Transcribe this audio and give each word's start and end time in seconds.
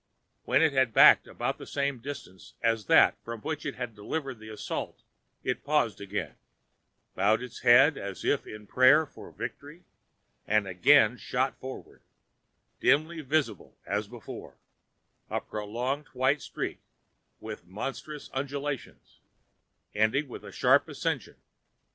When 0.45 0.63
it 0.63 0.73
had 0.73 0.95
backed 0.95 1.27
about 1.27 1.59
the 1.59 1.67
same 1.67 1.99
distance 1.99 2.55
as 2.63 2.87
that 2.87 3.23
from 3.23 3.39
which 3.41 3.67
it 3.67 3.75
had 3.75 3.93
delivered 3.93 4.39
the 4.39 4.49
assault 4.49 5.03
it 5.43 5.63
paused 5.63 6.01
again, 6.01 6.37
bowed 7.13 7.43
its 7.43 7.59
head 7.59 7.99
as 7.99 8.25
if 8.25 8.47
in 8.47 8.65
prayer 8.65 9.05
for 9.05 9.29
victory 9.31 9.83
and 10.47 10.67
again 10.67 11.17
shot 11.17 11.55
forward, 11.59 12.01
dimly 12.79 13.21
visible 13.21 13.77
as 13.85 14.07
before—a 14.07 15.41
prolonging 15.41 16.05
white 16.13 16.41
streak 16.41 16.79
with 17.39 17.67
monstrous 17.67 18.27
undulations, 18.33 19.19
ending 19.93 20.27
with 20.27 20.43
a 20.43 20.51
sharp 20.51 20.89
ascension. 20.89 21.35